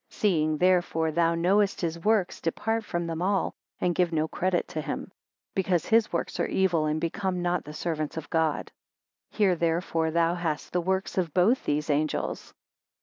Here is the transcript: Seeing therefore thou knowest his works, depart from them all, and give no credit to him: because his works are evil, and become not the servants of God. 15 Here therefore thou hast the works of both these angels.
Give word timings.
Seeing 0.09 0.57
therefore 0.57 1.11
thou 1.11 1.35
knowest 1.35 1.81
his 1.81 1.99
works, 2.03 2.41
depart 2.41 2.83
from 2.85 3.05
them 3.05 3.21
all, 3.21 3.53
and 3.79 3.93
give 3.93 4.11
no 4.11 4.27
credit 4.27 4.67
to 4.69 4.81
him: 4.81 5.11
because 5.53 5.85
his 5.85 6.11
works 6.11 6.39
are 6.39 6.47
evil, 6.47 6.87
and 6.87 6.99
become 6.99 7.43
not 7.43 7.65
the 7.65 7.73
servants 7.75 8.17
of 8.17 8.27
God. 8.31 8.71
15 9.29 9.37
Here 9.37 9.55
therefore 9.55 10.09
thou 10.09 10.33
hast 10.33 10.73
the 10.73 10.81
works 10.81 11.19
of 11.19 11.35
both 11.35 11.63
these 11.65 11.91
angels. 11.91 12.51